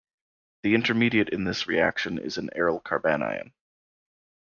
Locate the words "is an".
2.17-2.49